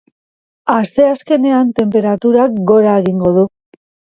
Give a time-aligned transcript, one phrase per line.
[0.75, 3.49] Asteazkenean tenperaturak gora egingo du.